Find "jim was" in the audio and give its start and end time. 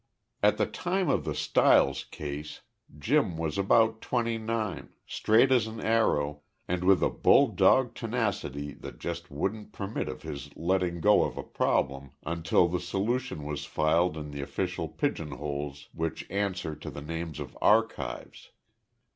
2.97-3.59